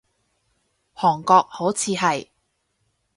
[0.95, 2.27] 韓國，好似係